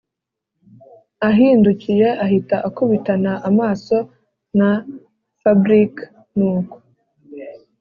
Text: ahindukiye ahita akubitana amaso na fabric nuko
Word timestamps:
ahindukiye 1.29 2.07
ahita 2.25 2.55
akubitana 2.67 3.31
amaso 3.49 3.97
na 4.57 4.69
fabric 5.41 5.93
nuko 6.35 6.75